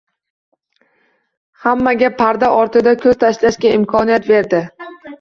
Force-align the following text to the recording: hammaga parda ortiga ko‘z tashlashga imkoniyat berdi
hammaga 1.67 2.11
parda 2.23 2.51
ortiga 2.65 2.97
ko‘z 3.07 3.23
tashlashga 3.27 3.79
imkoniyat 3.81 4.31
berdi 4.35 4.69